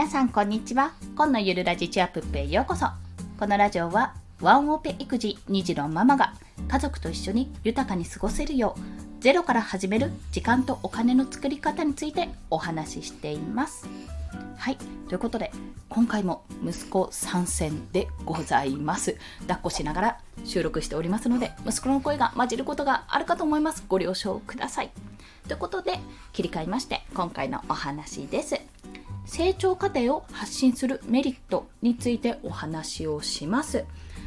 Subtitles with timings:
[0.00, 0.94] 皆さんこんにちは。
[1.14, 2.86] 今のゆるラジチアップへようこそ。
[3.38, 6.32] このラジオはワンオペ育児2児のママが
[6.68, 13.86] 家族と一緒に豊かに過ごせるようゼロから始める時間とお金の作り方についてお話ししています。
[14.56, 14.78] はい。
[15.10, 15.52] ということで
[15.90, 19.18] 今回も息子参戦でございます。
[19.42, 23.84] 抱っこしながら収録しておりますので息子の声が混じることがあるかと思います。
[23.86, 24.90] ご了承ください。
[25.46, 25.98] ということで
[26.32, 28.79] 切り替えまして今回のお話です。
[29.30, 33.84] 成長過程を発信するメリットについてお話をします。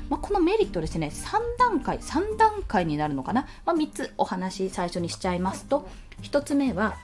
[0.09, 5.89] まあ、このメリットですね、3段階、3段階になるのかな、まあ、3つお話最初にしちゃいますと、
[6.21, 6.95] 1つ目は、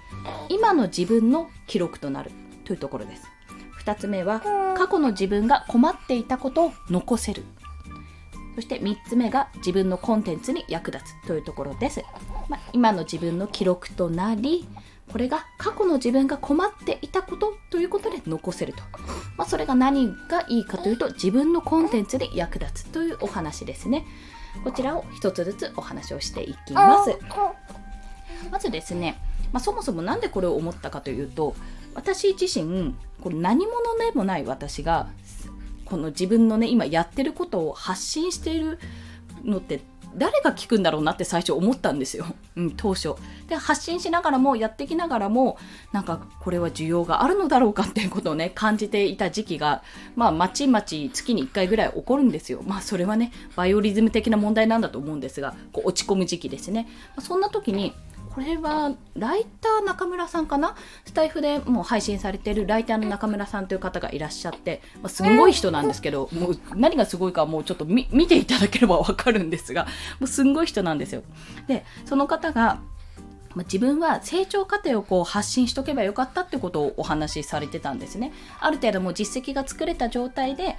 [0.48, 2.32] 今の自分の記録となる
[2.64, 3.28] というところです。
[3.84, 4.40] 2つ目は、
[4.78, 7.44] 過去の自分が困っていたことを残せる。
[8.56, 12.02] そして3つ目が自分のコンテンツに役立つというところです。
[12.48, 14.66] まあ、今の自分の記録となり、
[15.12, 18.84] これが過去の自分が困っていたことということで残せると。
[19.38, 24.06] まあ、それが何がいいかというと自分のコンテンツで役立つというお話ですね。
[24.64, 27.18] こちらを一つずつお話をしていきます。
[28.52, 29.20] まずですね、
[29.52, 31.56] まあ、そもそも何でこれを思ったかというと
[31.94, 35.10] 私自身これ何者でもない私が
[35.86, 38.80] この自分のね今やってることを発信している
[39.44, 39.82] のって
[40.16, 43.16] 誰が聞くんだろうなって最初思ったんですよ、うん、当初。
[43.48, 45.58] で発信しながらもやってきながらも
[45.92, 49.84] なんかこれは需要があるのだろうかっていうことをね感じていた時期が
[50.16, 52.62] まあまちまち月に1回ぐらい起こるんですよ。
[52.66, 56.88] まあそれはねバイオリズム的な問題なんだと思うんですがこう落ち込む時期ですね。
[57.20, 57.94] そんな時に
[58.34, 60.76] これはライター中村さんかな？
[61.06, 69.86] スタイフでもう配信されてるライターの中村さんという方がいらっしゃって、まあ、すごい人なんですけどもう何がすごいかもうちょっと見ていただければわかるんですが
[70.20, 71.24] もうすんごい人なんですよ。
[71.68, 72.80] でその方が
[73.56, 78.32] ま自分は成長過程をこう発信しとけばよかったってことをお話しされてたんですね。
[78.60, 80.78] ある程度もう実績が作れた状態で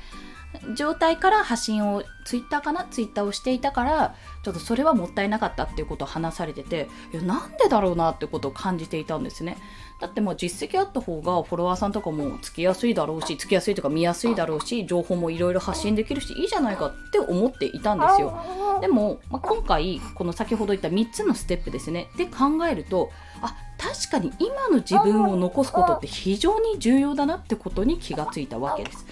[0.74, 2.84] 状態から発信をツイッターかな？
[2.90, 9.56] ツイッターをしていたからちょっとそれはもったいなかったっていうことを話されてていやなんでだろうなってことを感じていたんですね。
[10.00, 18.36] だってもう実績あった方がフォロワーさんとかもつきやすいだろうしつきやすいとか見やすいだろうし情報もいろいろ発信できるしいいじゃないかって思っていたんですよ。
[18.80, 22.08] でも、まあ、今回この先ほど言った3つのステップですね。
[22.16, 23.10] で考えると
[23.42, 29.06] あ確かに今の自分を残すことって非常に重要だなってことに気がついたわけです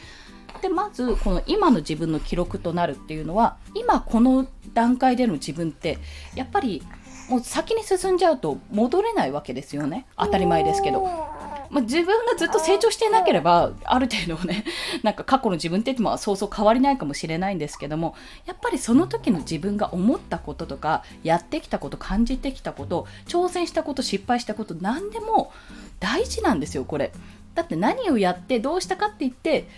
[0.60, 5.98] でまずこの今の自分の記録となるっていうのは今この段階での自分って
[6.34, 6.82] やっぱり
[7.28, 11.38] もう先に進んじゃうと戻れないわけですよね当たり前ですけど。
[11.70, 14.64] まあ、自分がずっと成長していなければある程度ね
[15.02, 18.14] なんか過去の自分ってまあそうそう変わりないかもしれないんですけども
[18.46, 25.52] やっぱりその時の自分が思ったこととかやってきたこと感じてきたこと挑戦したこと失敗したこと何でも
[26.00, 27.12] 大事なんですよこれ。
[27.58, 29.68] だって何をやってどうしたかって言って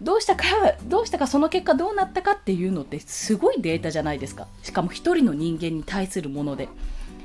[0.00, 0.44] どうしたか
[0.84, 4.46] どうしたかその結果どうなったかっていうのってすごいデータじゃないですか。
[4.62, 6.68] しかも一人の人間に対するもので。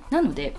[0.09, 0.53] なので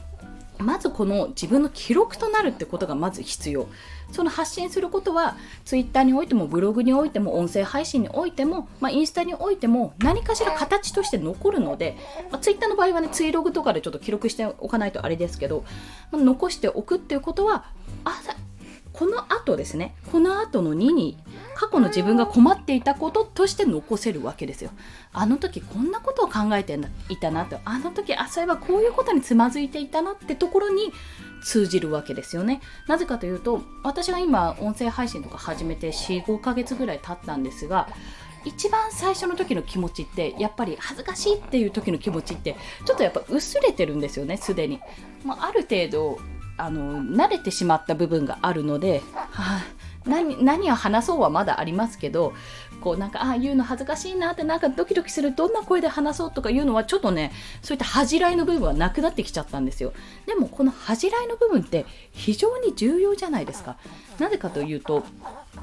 [0.59, 3.69] まずこの自分の記録となるってことがまず必要。
[4.11, 5.37] その発信することは
[5.67, 11.97] Twitter においてもブログにおいても音声配信においても、まあ、インスタにおいても何かしら形として残るので、
[12.31, 15.65] まあ、Twitter の場合はねツイログとかでちょっと記録しておかないとあれですけど、
[16.11, 17.65] まあ、残しておくっていうことは
[18.05, 18.21] あ
[18.93, 21.19] この後ですねこの後の2に
[21.55, 24.71] 過去の自分が困っていたこととして残せるわけですよ。
[25.13, 27.59] あの時こんなことを考えていたなと。
[27.65, 30.93] あの時あそういえばこういうことにつまずいていたなってところに
[31.45, 32.61] 通じるわけですよね。
[32.89, 37.89] なぜかというと私が今音声配信とか始めて45ヶ月ぐらい経ったんですが
[38.45, 44.81] 一番最初の時の気持ちってやっぱり恥ずかしいっていう時の気持ちってちょっとやっぱ薄れてるんですよねすでに、
[45.25, 46.19] まあ、ある程度
[46.63, 49.65] あの慣れてしまった部分があるので、はあ、
[50.07, 52.35] 何何を話そうはまだありますけど
[52.81, 59.93] こうなんかああ言うの恥ずかしいなってなんかドキドキするどんな声で話そうとかいうのはちょっとねそういった恥じらいの部分はなくなってきちゃったんですよ。
[60.27, 63.77] でもこの恥じらいの部分って非常に重要じゃないですか。
[64.19, 65.05] なぜかというと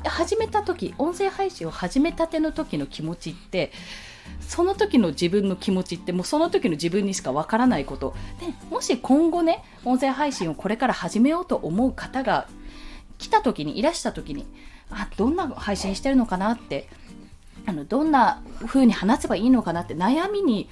[0.06, 3.72] 始めた時音声配信を始めたての時の気持ちって
[4.42, 12.48] その時の自分の気持ちってもうその時の自分にしかわからないことでもし今後ね音声配信をこれから始めようと思う方が
[13.18, 14.46] 来た時にいらした時に
[14.90, 16.90] あどんな配信してるのかなって
[17.66, 20.70] あのどんな風に話せばいいのかなって悩みに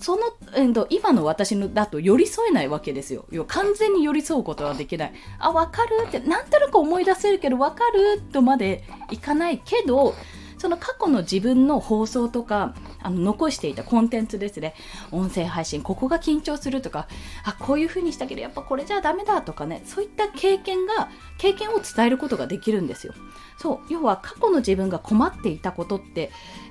[0.00, 0.22] その、
[0.54, 3.26] えー、今の私のだと寄り添えないわけですよ。
[3.48, 5.12] 完全に寄り添うことはできない。
[5.38, 10.14] あ、わかるって、なんとなく思い出せるけど、わかるとまでいかないけど、
[10.58, 14.74] その過去の自分の放送とかあの残していたコンテンツですね。
[15.12, 17.08] 音声配信ここが緊張するとか
[17.44, 21.08] あこういう風にしたけどやっぱこれじゃダメだとかねそういった経験が
[21.38, 23.14] 経験を伝えることができるんですよ。
[23.58, 26.30] そう要は過去の自分が困っていたことって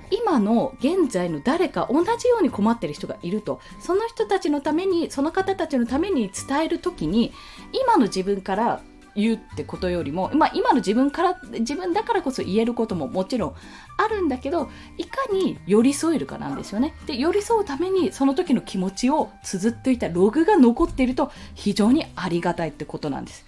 [0.09, 3.59] 今の現在の誰か同じように困ってる人がいると。
[3.79, 7.33] その人たちのためにその方たちのために伝える時に
[7.73, 8.81] 今の自分から
[9.17, 13.55] 言うってことよりも、まあ、今の自分から自分だからこそ言えることももちろん
[13.97, 23.45] あるんだけどいかに寄り添えるかなんですよねで寄り添うためにその時の気持ちを綴っていたログが残っていると非常にありがたいってことなんです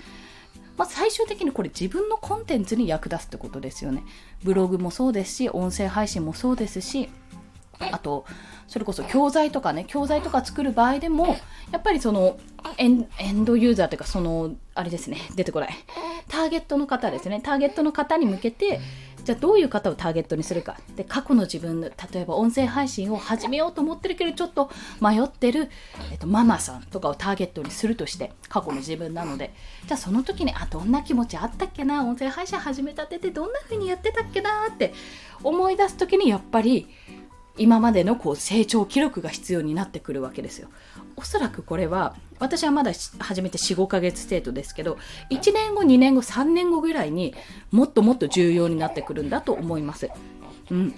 [0.80, 4.06] まあ、最終的にこれ自分のコンテンツに役立つってことですよね。
[4.46, 7.10] ブログもそうですし、音声配信もそうですし、
[7.80, 8.26] あと、
[8.68, 11.38] それこそ教材とかね、教材とか作る場合でも、
[11.72, 12.38] やっぱりその
[12.78, 13.08] エン
[13.46, 15.70] ドユーザーというか、その、あれですね、出てこない。
[16.28, 18.80] ターゲットの方ですね、ターゲットの方に向けて、
[19.24, 20.78] じゃあどういう方をターゲットにするか。
[20.96, 24.72] で過去の自分例えば音声配信を始めようと思ってるけどちょっと
[25.02, 25.70] 迷ってる、
[26.10, 29.54] えっと、ママさんとかをターゲットにするとして過去の自分なので。
[29.86, 32.06] じゃあその時にあどんな気持ちあったっけな？
[32.06, 34.50] 音声配信始めたててどんな風にやってたっけな？
[34.74, 34.94] って
[35.44, 36.88] 思い出す時にやっぱり
[37.58, 40.70] 今までのこう成長記録が必要になってくるわけですよ。
[41.16, 44.98] おそらくこれは私はまだ始めて45ヶ月程度ですけど
[45.32, 47.36] 1年後2年後3年後ぐらいに
[47.72, 50.10] もっともっと重要になってくるんだと思います。
[50.72, 50.94] うん、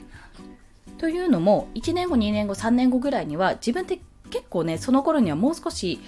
[0.98, 4.00] というのも1年後2年後3年後ぐらいには自分って
[4.30, 6.00] 結構ねその頃にはもう少し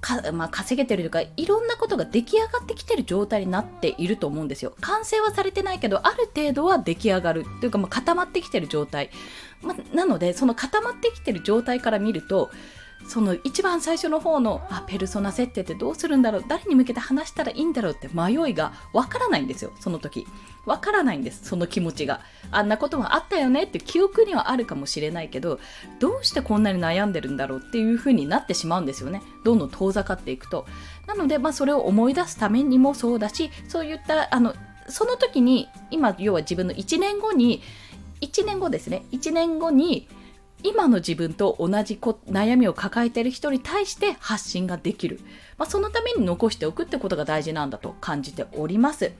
[0.00, 4.74] か、まあ、稼げてるというかいろんなことが出来上がってきてる状態になっていると思うんですよ。
[4.80, 9.10] 完成はされてないけどある程度は出来上がるというか、まあ、固まってきてる状態、
[9.62, 12.50] まあ、なのでその固まってきてる状態から見ると
[13.06, 20.26] その一番最初の方のあペルソナ設定ってどうするんだろう誰に向けて話したらいいんだろうって迷いがわからないんですよその時。
[20.66, 22.20] わからないんですその気持ちが。
[22.50, 25.60] あんなこともあったよねって記憶にはあるかもしれないけど
[25.98, 29.22] どうしてこんなに悩んでるんだろうっていう風になってしまうんですよね。
[29.44, 30.66] どんどん遠ざかっていくと。
[31.06, 34.54] なので、まあ、それを思い出すためにもそうだしそういったあの
[34.88, 37.62] その時に今要は自分の1年後に
[38.20, 39.04] 1年後ですね。
[39.12, 40.08] 1年後に
[40.62, 45.20] 今の自分と同じ悩みを抱えている人に対して発信ができる、
[45.56, 49.12] まあ、そのために残しておくってことが大事なんだと感じております。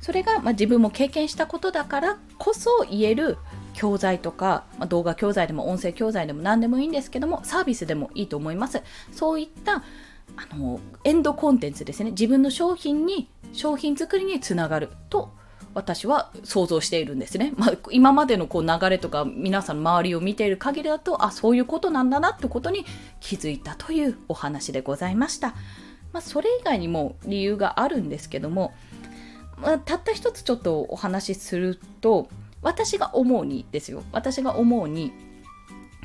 [0.00, 3.36] それが、まあ、自分も経験したことだからこそ言える
[3.74, 8.82] 教材とか、まあ、動画教材でも音声教材でも何でもいいんですけどもサービスでもいいと思います。
[9.12, 9.82] そういった
[10.36, 12.10] あのエンドコンテンツですね。
[12.10, 15.32] 自分の商品に商品作りにつながると
[15.74, 17.52] 私は想像しているんですね。
[17.56, 22.84] まあ、今までのこう流れとか皆さんの周りを見ている限りだとあそういうことなんだなってことに
[23.20, 25.54] 気づいたというお話でございました。
[26.12, 28.72] まあ、それ以外にも理由があるんですけども、
[29.58, 32.28] まあ、たった一つちょっとお話しすると
[32.62, 35.12] 私が思うにですよ私が思うに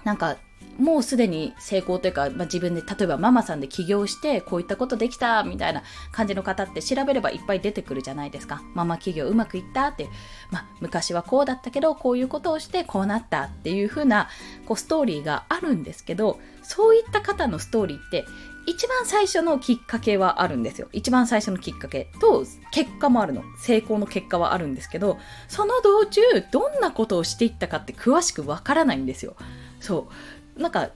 [0.04, 0.38] なんか
[0.78, 10.10] もうすでに成功というか、まあ、自分で例えばママさんで起業してこういったことできたみたいな感じの方って調べればいっぱい出てくるじゃないですかママ企業うまくいったって、
[10.52, 14.30] まあ、昔はこうだったけどこういうことをしてこうなったっていう風な
[14.76, 18.26] ストーリーがあるんですけどそういった方のストーリーって
[18.68, 20.88] 一番最初のきっかけはあるんですよ。
[20.92, 23.44] 一番最初のきっかけと結果もあるの。
[23.60, 29.36] 成功の結果はあるんですけど、その道中どんなことをしていったかって詳しくわからないんですよ。
[29.80, 30.14] そう。
[30.58, 30.90] なんか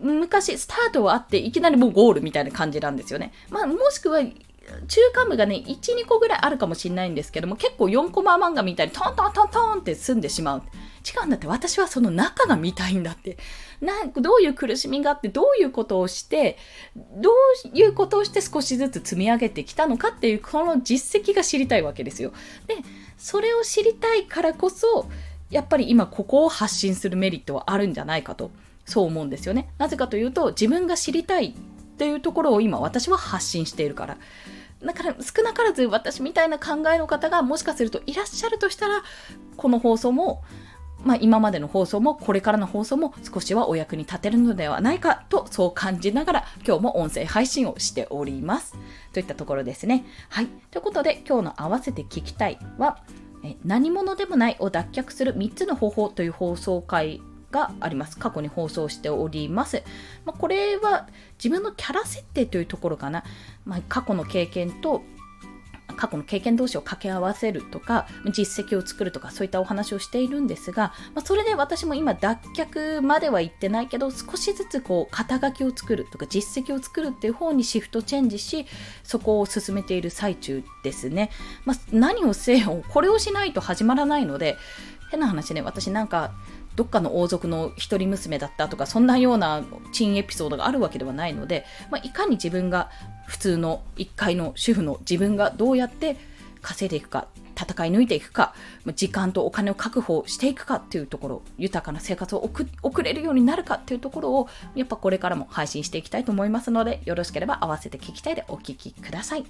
[0.00, 3.32] 昔スタートはあっていきなりもうゴールみたいな感じなんですよね。
[3.50, 10.62] まあ、もしくは中間部がね1、2個ぐらいあるかもしれないんですけども結構4コマ漫画みたいにトントントントンって済んでしまう。
[11.08, 13.38] 違うんだって私はその中が見たいんだって
[13.80, 16.58] などういう苦しみがあってどういうことをして
[16.96, 22.32] どういうことをして少しずつ積み上げてきたのかっていうこの実績が知りたいわけですよ。
[22.66, 22.76] で
[23.16, 25.08] それを知りたいからこそ
[25.50, 28.50] やっぱり今ここを発信するメリットはあるんじゃないかと
[28.84, 31.52] そう思うんですよねなぜかというと自分が知りたいっ
[31.98, 34.18] ていうところを今私は発信しているから
[34.82, 39.02] だから少なからず私みたいな考えの方がもしかするといらっしゃるとしたら
[39.56, 40.42] この放送も
[41.04, 48.76] まあ、今までの放送もこれからの放送も少しはお役に立てるのではないかとそう感じながら今日も音声配信をしております。
[49.12, 50.04] といったところですね。
[50.28, 50.48] はい。
[50.70, 52.98] ということで今日の合わせて聞きたいは
[53.44, 58.18] え何者でもないを脱却する3つの方法という放送回があります。
[58.18, 59.82] 過去に放送しております。
[60.24, 61.08] まあ、これは
[61.42, 63.24] 自分のキャラ設定というところかな。
[63.64, 65.02] まあ、過去の経験と、
[65.98, 78.66] 過去の経験同士を掛け合わせるとか実績を作るとかそういったお話をしているんですが、まあ、それで私も今脱却までは言ってないけど少しずつこう肩書きを作るとか実績を作るっていう方にシフトチェンジし
[79.02, 81.30] そこを進めている最中ですね、
[81.64, 84.56] まあ、何をせよこれをしないと始まらないので
[85.10, 86.32] 変な話ね私なんか
[86.78, 92.88] どっかの王族の一人娘だったとかそんなような珍エピソードがあるわけではないので、まあ、いかに自分が
[93.26, 96.16] 普通の1階の主婦の自分がどうやって
[96.62, 97.26] 稼いでいくか
[97.58, 98.54] 戦い抜いていくか
[98.94, 102.50] 時間とお金を確保していくかっていうところ豊かな生活を
[102.82, 109.44] 送れるようになるかっていうところをやっぱこれからも配信していきたいと思いますのでよろしければ合わせて聞きたいでお聞きください。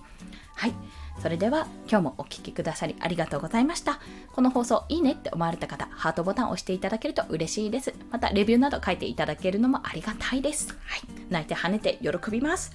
[0.54, 0.74] はい
[1.22, 3.98] それでは今日もお聴きくださりありがとうございました。
[4.32, 7.92] この放送いいねって思われた方、ハートボタンを押していただけると嬉しいです。
[8.10, 10.76] またレビューなど書いていただけるのもありがたいです。
[10.84, 11.00] はい。
[11.28, 12.72] 泣いて跳ねて喜びます。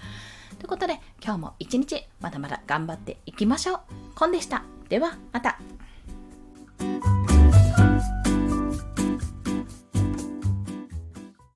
[0.58, 3.80] ということで今日も一日まだまだ頑張っていきましょう。
[4.16, 4.73] コンでした。
[4.90, 5.58] ではまた。